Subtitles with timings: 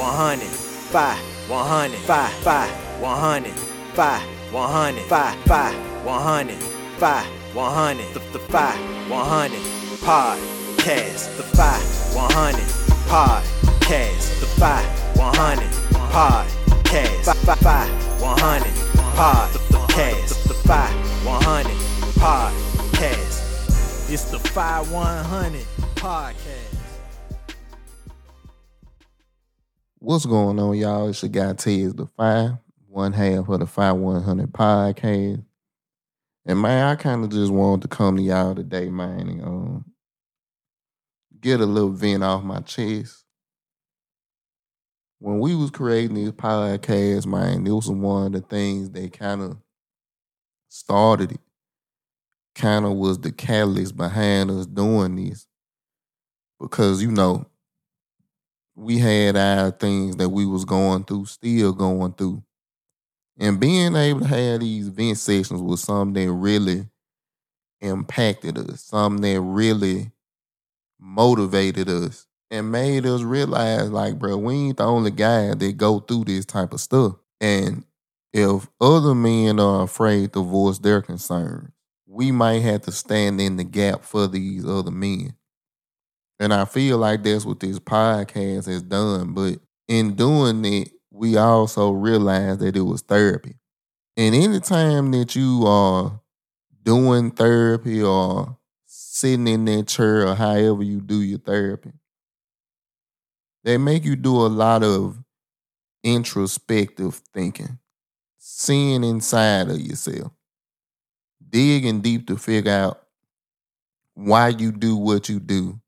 [0.00, 1.18] 100, 5,
[1.50, 9.58] 100, 5, 5, 100, 5, 100, 5, 5, 100, 5, 100, the, the 5, 100,
[10.00, 12.60] podcast, the 5, 100,
[13.12, 15.68] podcast, the 5, 100,
[16.08, 18.72] podcast, 5, 5, 100,
[19.20, 21.76] podcast, the 5, 100,
[22.16, 24.10] podcast.
[24.10, 25.60] It's the 5, 100
[25.96, 26.69] podcast.
[30.10, 31.08] What's going on, y'all?
[31.08, 35.44] It's your guy Tez, the Fye, one half of the Fye one hundred podcast.
[36.44, 39.84] And man, I kind of just wanted to come to y'all today, man, and um,
[41.40, 43.24] get a little vent off my chest.
[45.20, 49.42] When we was creating this podcast, man, it was one of the things that kind
[49.42, 49.58] of
[50.68, 51.40] started it.
[52.56, 55.46] Kind of was the catalyst behind us doing this.
[56.58, 57.46] Because, you know,
[58.80, 62.42] we had our things that we was going through, still going through.
[63.38, 66.86] And being able to have these vent sessions was something that really
[67.80, 70.12] impacted us, something that really
[70.98, 76.00] motivated us and made us realize, like, bro, we ain't the only guy that go
[76.00, 77.14] through this type of stuff.
[77.40, 77.84] And
[78.32, 81.70] if other men are afraid to voice their concerns,
[82.06, 85.34] we might have to stand in the gap for these other men.
[86.40, 89.34] And I feel like that's what this podcast has done.
[89.34, 93.56] But in doing it, we also realized that it was therapy.
[94.16, 96.20] And anytime that you are
[96.82, 101.92] doing therapy or sitting in that chair or however you do your therapy,
[103.64, 105.22] they make you do a lot of
[106.04, 107.78] introspective thinking,
[108.38, 110.32] seeing inside of yourself,
[111.50, 113.02] digging deep to figure out
[114.14, 115.80] why you do what you do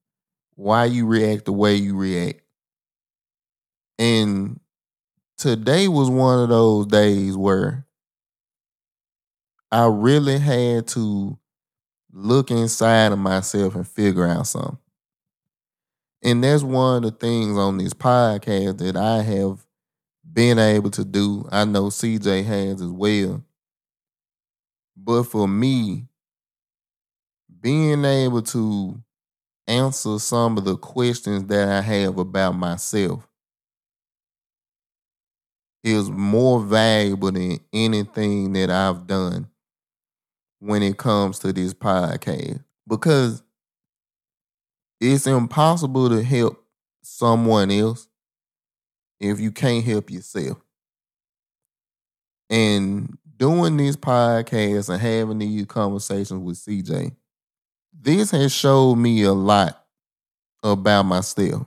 [0.54, 2.40] why you react the way you react.
[3.98, 4.60] And
[5.38, 7.86] today was one of those days where
[9.70, 11.38] I really had to
[12.12, 14.78] look inside of myself and figure out something.
[16.22, 19.66] And that's one of the things on this podcast that I have
[20.30, 21.48] been able to do.
[21.50, 23.42] I know CJ has as well.
[24.96, 26.06] But for me,
[27.60, 29.02] being able to
[29.66, 33.26] answer some of the questions that I have about myself
[35.84, 39.48] is more valuable than anything that I've done
[40.60, 43.42] when it comes to this podcast because
[45.00, 46.64] it's impossible to help
[47.02, 48.06] someone else
[49.18, 50.58] if you can't help yourself.
[52.48, 57.16] And doing this podcast and having these conversations with CJ
[57.92, 59.84] this has showed me a lot
[60.62, 61.66] about myself.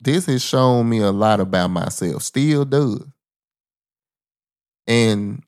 [0.00, 3.04] This has shown me a lot about myself, still does.
[4.86, 5.42] And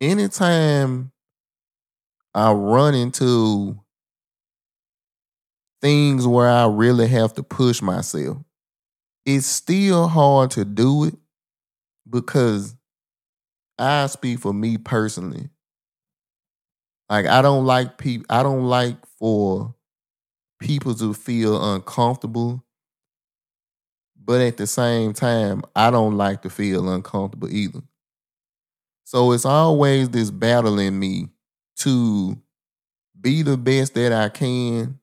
[0.00, 1.12] anytime
[2.34, 3.78] I run into
[5.80, 8.38] things where I really have to push myself,
[9.24, 11.14] it's still hard to do it
[12.08, 12.74] because
[13.78, 15.50] I speak for me personally.
[17.10, 18.26] Like I don't like people.
[18.28, 19.74] I don't like for
[20.60, 22.64] people to feel uncomfortable.
[24.22, 27.80] But at the same time, I don't like to feel uncomfortable either.
[29.04, 31.28] So it's always this battle in me
[31.78, 32.36] to
[33.20, 35.00] be the best that I can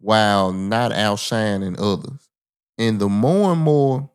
[0.00, 2.28] while not outshining others.
[2.78, 4.10] And the more and more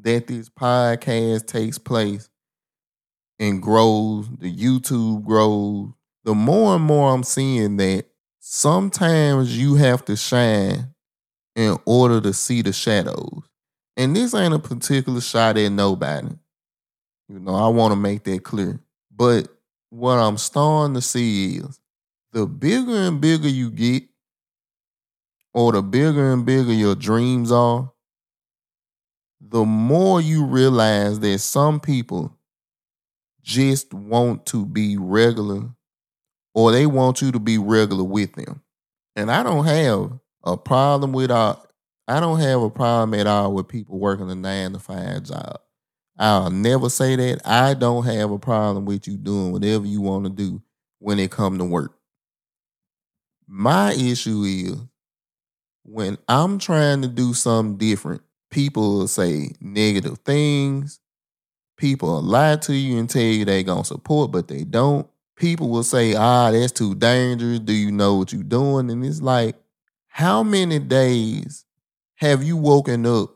[0.00, 2.28] that this podcast takes place
[3.38, 5.90] and grows, the YouTube grows,
[6.24, 8.06] the more and more I'm seeing that
[8.38, 10.94] sometimes you have to shine
[11.54, 13.42] in order to see the shadows.
[13.96, 16.34] And this ain't a particular shot at nobody.
[17.28, 18.80] You know, I want to make that clear.
[19.14, 19.48] But
[19.90, 21.80] what I'm starting to see is
[22.32, 24.04] the bigger and bigger you get,
[25.54, 27.92] or the bigger and bigger your dreams are,
[29.40, 32.34] the more you realize that some people
[33.42, 35.68] just want to be regular
[36.54, 38.62] or they want you to be regular with them.
[39.16, 41.66] And I don't have a problem with all,
[42.08, 45.60] I don't have a problem at all with people working a nine to five job.
[46.18, 47.40] I'll never say that.
[47.46, 50.62] I don't have a problem with you doing whatever you want to do
[50.98, 51.98] when it come to work.
[53.46, 54.76] My issue is
[55.84, 61.00] when I'm trying to do something different, people say negative things.
[61.76, 65.82] People lie to you and tell you they gonna support, but they don't people will
[65.82, 67.60] say, ah, that's too dangerous.
[67.60, 68.90] Do you know what you're doing?
[68.90, 69.56] And it's like,
[70.08, 71.64] how many days
[72.16, 73.30] have you woken up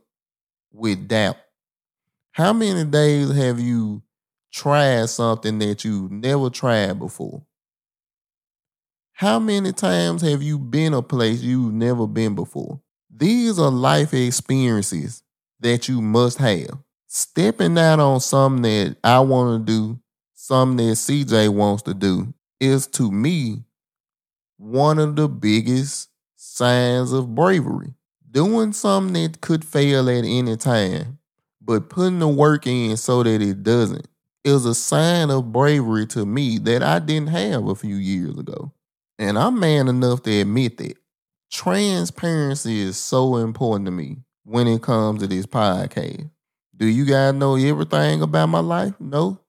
[0.72, 1.36] with doubt?
[2.32, 4.02] How many days have you
[4.52, 7.42] tried something that you never tried before?
[9.12, 12.80] How many times have you been a place you've never been before?
[13.10, 15.22] These are life experiences
[15.60, 16.78] that you must have.
[17.06, 19.98] Stepping out on something that I want to do,
[20.46, 23.64] something that CJ wants to do, is to me
[24.58, 27.94] one of the biggest signs of bravery.
[28.30, 31.18] Doing something that could fail at any time,
[31.60, 34.06] but putting the work in so that it doesn't,
[34.44, 38.72] is a sign of bravery to me that I didn't have a few years ago.
[39.18, 40.96] And I'm man enough to admit that.
[41.50, 46.30] Transparency is so important to me when it comes to this podcast.
[46.76, 48.94] Do you guys know everything about my life?
[49.00, 49.40] No.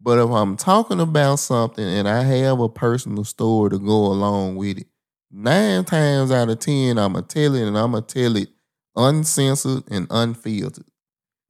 [0.00, 4.56] But if I'm talking about something and I have a personal story to go along
[4.56, 4.86] with it,
[5.30, 8.48] nine times out of ten, I'm to tell it and I'm to tell it
[8.96, 10.86] uncensored and unfiltered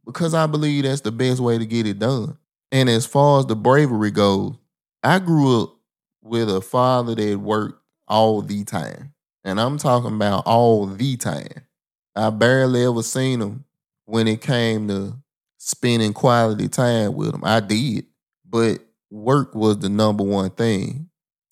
[0.05, 2.37] because I believe that's the best way to get it done.
[2.73, 4.55] And as far as the bravery goes,
[5.03, 5.77] I grew up
[6.23, 9.15] with a father that worked all the time.
[9.45, 11.67] And I'm talking about all the time.
[12.15, 13.65] I barely ever seen him
[14.05, 15.15] when it came to
[15.59, 17.43] spending quality time with him.
[17.45, 18.07] I did,
[18.51, 18.81] but
[19.11, 21.09] work was the number one thing.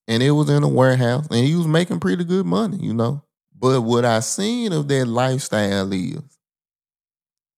[0.07, 3.23] And it was in a warehouse, and he was making pretty good money, you know.
[3.55, 6.23] But what I seen of that lifestyle is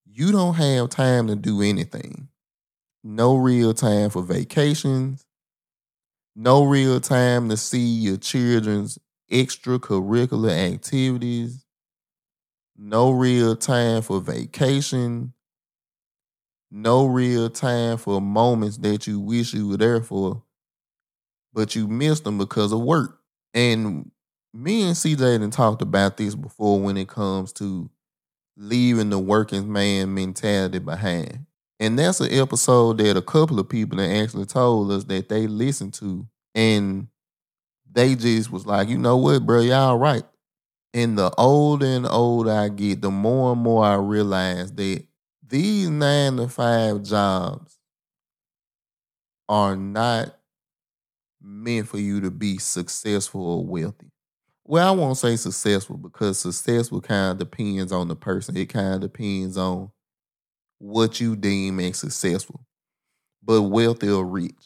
[0.04, 2.28] you don't have time to do anything.
[3.04, 5.24] No real time for vacations.
[6.34, 8.98] No real time to see your children's
[9.30, 11.64] extracurricular activities.
[12.76, 15.34] No real time for vacation.
[16.70, 20.42] No real time for moments that you wish you were there for,
[21.52, 23.18] but you missed them because of work.
[23.54, 24.10] And
[24.54, 27.90] me and CJ had talked about this before when it comes to
[28.56, 31.46] leaving the working man mentality behind.
[31.80, 35.46] And that's an episode that a couple of people that actually told us that they
[35.46, 36.26] listened to.
[36.54, 37.08] And
[37.90, 40.24] they just was like, you know what, bro, y'all right.
[40.92, 45.04] And the older and older I get, the more and more I realize that
[45.50, 47.78] these nine to five jobs
[49.48, 50.36] are not
[51.42, 54.10] meant for you to be successful or wealthy.
[54.64, 58.56] Well, I won't say successful because successful kind of depends on the person.
[58.56, 59.90] It kind of depends on
[60.78, 62.60] what you deem as successful.
[63.42, 64.56] But wealthy or rich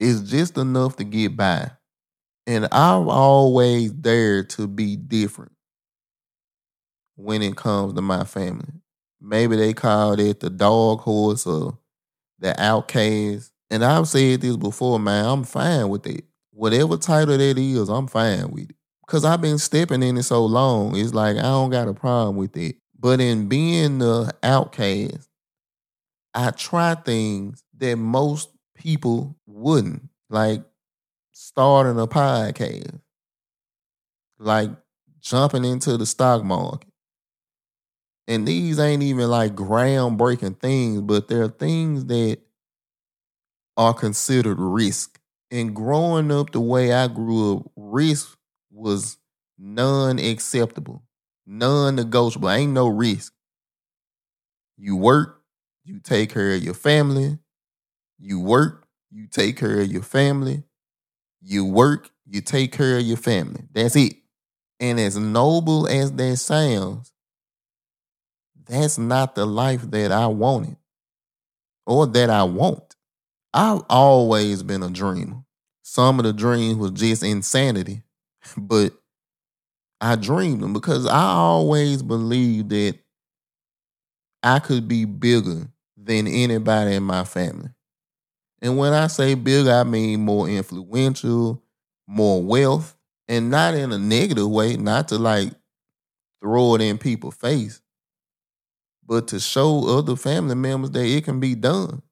[0.00, 1.70] is just enough to get by.
[2.46, 5.52] And I'm always there to be different
[7.16, 8.80] when it comes to my family.
[9.20, 11.78] Maybe they called it the dog horse or
[12.38, 13.52] the outcast.
[13.70, 16.24] And I've said this before, man, I'm fine with it.
[16.52, 18.76] Whatever title that is, I'm fine with it.
[19.06, 22.36] Because I've been stepping in it so long, it's like I don't got a problem
[22.36, 22.76] with it.
[22.98, 25.28] But in being the outcast,
[26.34, 30.62] I try things that most people wouldn't, like
[31.32, 33.00] starting a podcast,
[34.38, 34.70] like
[35.20, 36.87] jumping into the stock market.
[38.28, 42.38] And these ain't even like groundbreaking things, but they're things that
[43.78, 45.18] are considered risk.
[45.50, 48.36] And growing up the way I grew up, risk
[48.70, 49.16] was
[49.58, 51.02] non acceptable,
[51.46, 52.50] non negotiable.
[52.50, 53.32] Ain't no risk.
[54.76, 55.40] You work,
[55.84, 57.38] you take care of your family.
[58.18, 60.64] You work, you take care of your family.
[61.40, 63.62] You work, you take care of your family.
[63.72, 64.16] That's it.
[64.80, 67.10] And as noble as that sounds,
[68.68, 70.76] that's not the life that I wanted
[71.86, 72.96] or that I want.
[73.54, 75.42] I've always been a dreamer.
[75.82, 78.02] Some of the dreams was just insanity,
[78.56, 78.92] but
[80.00, 82.98] I dreamed them because I always believed that
[84.42, 87.70] I could be bigger than anybody in my family.
[88.60, 91.62] And when I say big, I mean more influential,
[92.06, 92.96] more wealth,
[93.28, 95.52] and not in a negative way, not to like
[96.40, 97.80] throw it in people's face,
[99.08, 102.02] but to show other family members that it can be done.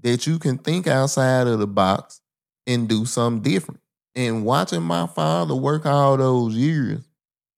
[0.00, 2.22] That you can think outside of the box
[2.66, 3.80] and do something different.
[4.14, 7.06] And watching my father work all those years,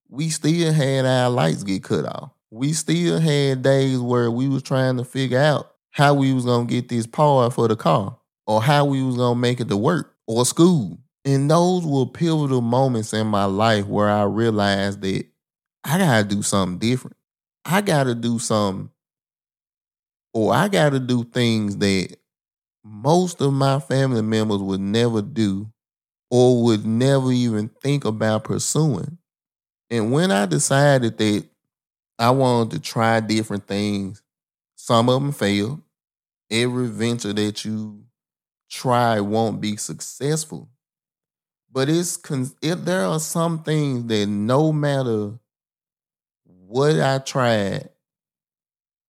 [0.08, 4.62] we still had our lights get cut off we still had days where we was
[4.62, 8.62] trying to figure out how we was gonna get this part for the car or
[8.62, 10.98] how we was gonna make it to work or school.
[11.24, 15.24] And those were pivotal moments in my life where I realized that
[15.82, 17.16] I gotta do something different.
[17.64, 18.90] I gotta do something,
[20.34, 22.16] or I gotta do things that
[22.84, 25.68] most of my family members would never do
[26.30, 29.18] or would never even think about pursuing.
[29.90, 31.46] And when I decided that
[32.18, 34.22] I wanted to try different things.
[34.76, 35.82] Some of them failed.
[36.50, 38.04] Every venture that you
[38.70, 40.68] try won't be successful.
[41.70, 42.18] But it's
[42.60, 45.38] it, there are some things that no matter
[46.72, 47.90] what I tried,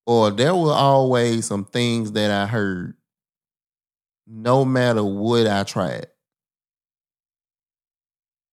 [0.05, 2.96] or there were always some things that I heard,
[4.27, 6.08] no matter what I tried.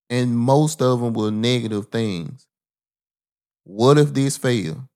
[0.09, 2.47] And most of them were negative things.
[3.65, 4.89] What if this fail?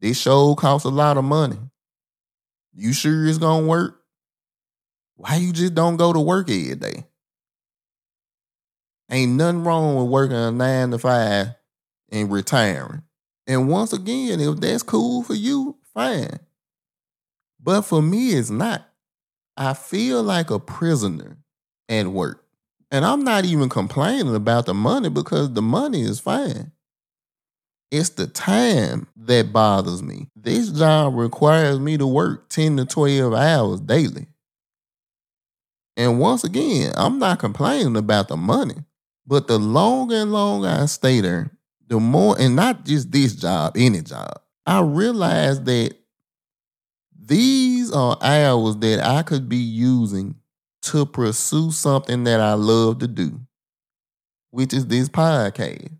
[0.00, 1.58] This show costs a lot of money.
[2.74, 4.02] You sure it's gonna work?
[5.14, 7.06] Why you just don't go to work every day?
[9.10, 11.54] Ain't nothing wrong with working a nine to five
[12.10, 13.05] and retiring.
[13.46, 16.40] And once again, if that's cool for you, fine.
[17.62, 18.88] But for me, it's not.
[19.56, 21.38] I feel like a prisoner
[21.88, 22.44] at work.
[22.90, 26.72] And I'm not even complaining about the money because the money is fine.
[27.90, 30.28] It's the time that bothers me.
[30.34, 34.26] This job requires me to work 10 to 12 hours daily.
[35.96, 38.84] And once again, I'm not complaining about the money,
[39.26, 41.55] but the longer and longer I stay there,
[41.86, 45.94] the more, and not just this job, any job, I realized that
[47.18, 50.36] these are hours that I could be using
[50.82, 53.40] to pursue something that I love to do,
[54.50, 55.90] which is this podcast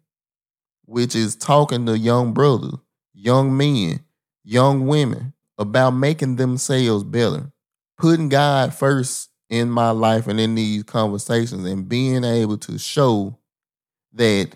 [0.87, 2.75] which is talking to young brothers,
[3.13, 4.01] young men,
[4.45, 7.53] young women about making themselves better,
[7.99, 13.37] putting God first in my life and in these conversations, and being able to show
[14.13, 14.53] that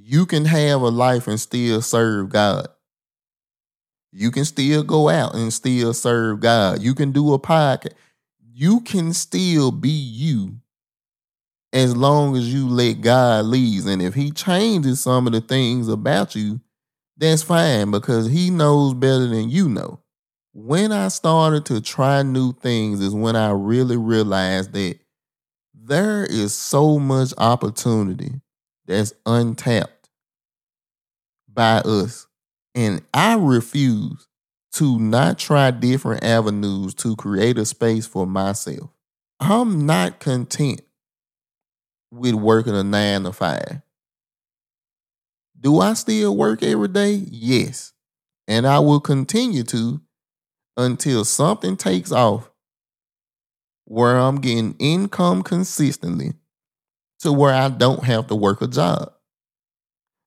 [0.00, 2.68] you can have a life and still serve God.
[4.12, 6.80] You can still go out and still serve God.
[6.80, 7.92] You can do a podcast.
[8.40, 10.56] You can still be you
[11.72, 13.84] as long as you let God lead.
[13.84, 16.60] And if He changes some of the things about you,
[17.16, 20.00] that's fine because He knows better than you know.
[20.54, 24.98] When I started to try new things, is when I really realized that
[25.74, 28.40] there is so much opportunity
[28.88, 30.08] that's untapped
[31.52, 32.26] by us.
[32.74, 34.26] And I refuse
[34.72, 38.90] to not try different avenues to create a space for myself.
[39.40, 40.80] I'm not content
[42.10, 43.82] with working a nine to five.
[45.60, 47.24] Do I still work every day?
[47.30, 47.92] Yes.
[48.46, 50.00] And I will continue to
[50.76, 52.50] until something takes off
[53.84, 56.34] where I'm getting income consistently
[57.20, 59.12] to where I don't have to work a job.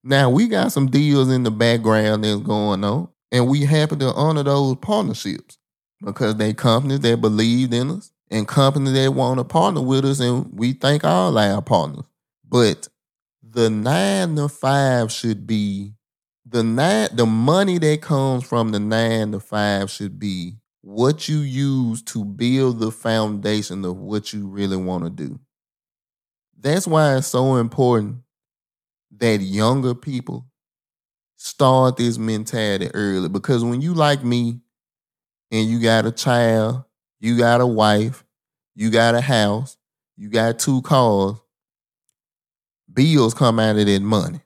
[0.03, 4.13] Now we got some deals in the background that's going on, and we happen to
[4.13, 5.57] honor those partnerships
[6.03, 10.19] because they companies that believed in us and companies that want to partner with us,
[10.19, 12.05] and we thank all our partners.
[12.47, 12.87] But
[13.43, 15.93] the nine to five should be
[16.45, 21.39] the nine the money that comes from the nine to five should be what you
[21.39, 25.39] use to build the foundation of what you really want to do.
[26.61, 28.17] That's why it's so important
[29.17, 30.45] that younger people
[31.35, 33.29] start this mentality early.
[33.29, 34.61] Because when you like me
[35.51, 36.85] and you got a child
[37.21, 38.25] you got a wife,
[38.73, 39.77] you got a house,
[40.17, 41.35] you got two cars,
[42.91, 44.41] bills come out of that money.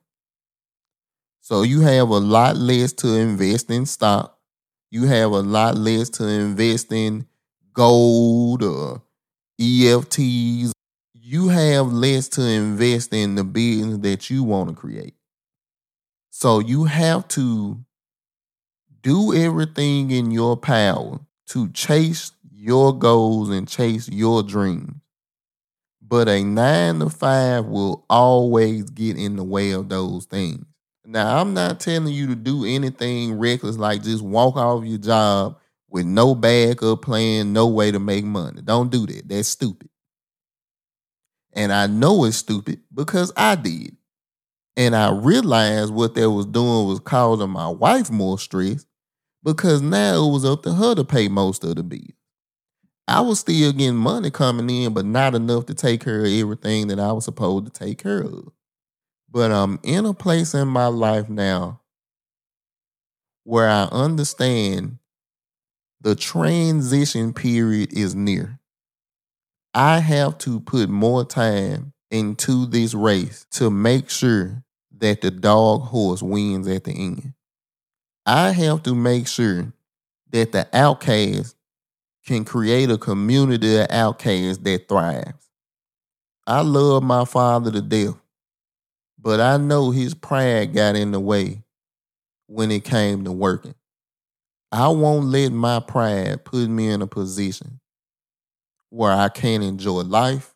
[1.40, 4.38] So you have a lot less to invest in stock.
[4.92, 7.28] You have a lot less to invest in
[7.74, 9.02] gold or
[9.60, 10.72] EFTs.
[11.28, 15.16] You have less to invest in the business that you want to create.
[16.30, 17.80] So you have to
[19.02, 24.98] do everything in your power to chase your goals and chase your dreams.
[26.00, 30.64] But a nine to five will always get in the way of those things.
[31.08, 35.58] Now, I'm not telling you to do anything reckless like just walk off your job
[35.90, 38.62] with no backup plan, no way to make money.
[38.62, 39.28] Don't do that.
[39.28, 39.90] That's stupid.
[41.56, 43.96] And I know it's stupid because I did.
[44.78, 48.86] And I realized what they was doing was causing my wife more stress
[49.44, 52.12] because now it was up to her to pay most of the bills.
[53.08, 56.88] I was still getting money coming in, but not enough to take care of everything
[56.88, 58.50] that I was supposed to take care of.
[59.30, 61.82] But I'm in a place in my life now
[63.44, 64.98] where I understand
[66.02, 68.60] the transition period is near.
[69.78, 74.64] I have to put more time into this race to make sure
[75.00, 77.34] that the dog horse wins at the end.
[78.26, 79.74] I have to make sure
[80.32, 81.58] that the outcast
[82.26, 85.50] can create a community of outcasts that thrives.
[86.48, 88.16] I love my father to death,
[89.20, 91.64] but I know his pride got in the way
[92.48, 93.76] when it came to working.
[94.72, 97.82] I won't let my pride put me in a position
[98.96, 100.56] where I can't enjoy life,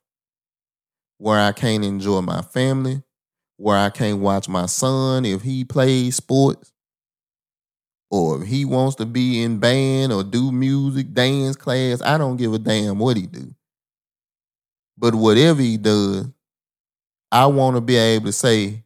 [1.17, 3.03] where I can't enjoy my family,
[3.58, 6.72] where I can't watch my son if he plays sports,
[8.10, 12.01] or if he wants to be in band or do music, dance class.
[12.01, 13.53] I don't give a damn what he do.
[14.98, 16.27] But whatever he does,
[17.34, 18.86] I want to be able to say,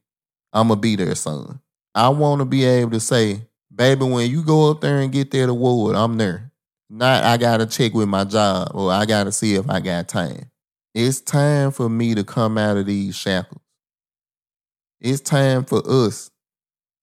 [0.51, 1.59] I'm gonna be there, son.
[1.93, 3.41] I want to be able to say,
[3.73, 6.52] baby, when you go up there and get that award, I'm there.
[6.95, 10.51] Not I gotta check with my job or I gotta see if I got time.
[10.93, 13.63] It's time for me to come out of these shackles.
[15.01, 16.29] It's time for us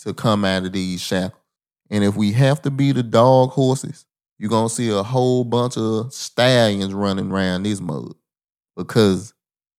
[0.03, 1.43] to come out of these shackles.
[1.91, 4.07] And if we have to be the dog horses,
[4.39, 8.15] you're gonna see a whole bunch of stallions running around this mud.
[8.77, 9.35] Because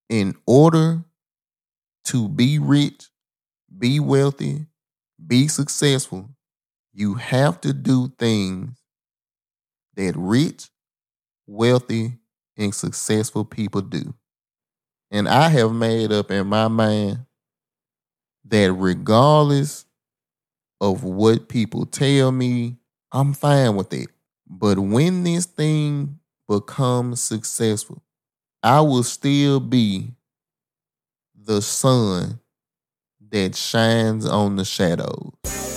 [0.09, 1.05] in order
[2.07, 3.07] to be rich,
[3.79, 4.65] be wealthy,
[5.25, 6.31] be successful,
[6.93, 8.80] you have to do things
[9.95, 10.69] that rich,
[11.47, 12.17] wealthy,
[12.57, 14.13] and successful people do.
[15.09, 17.25] And I have made up in my mind
[18.45, 19.85] that regardless
[20.79, 22.77] of what people tell me,
[23.11, 24.09] I'm fine with it.
[24.47, 28.01] But when this thing becomes successful,
[28.63, 30.11] I will still be
[31.35, 32.39] the sun
[33.29, 35.70] that shines on the shadows.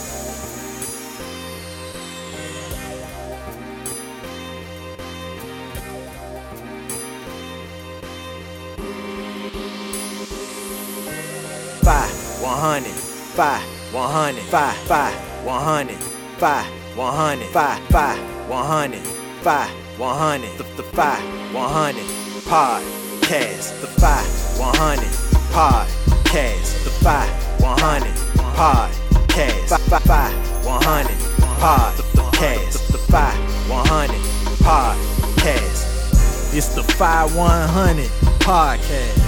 [13.34, 13.62] Five,
[13.92, 15.14] one hundred, five, five,
[15.44, 15.96] one hundred,
[16.38, 16.64] five,
[16.96, 18.16] one hundred, five, five,
[18.48, 19.00] one hundred,
[19.42, 21.20] five, one hundred, the, the five,
[21.52, 22.04] one hundred,
[22.46, 24.24] podcast, the five,
[24.56, 25.10] one hundred,
[25.50, 27.28] podcast, the five,
[27.60, 28.14] one hundred,
[28.54, 31.16] podcast, five, five, five, one hundred,
[31.58, 33.36] podcast, the five,
[33.68, 34.20] one hundred,
[34.62, 36.54] podcast.
[36.54, 38.06] It's the five, one hundred
[38.38, 39.23] podcast.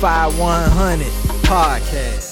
[0.00, 1.12] The 5100
[1.44, 2.29] podcast.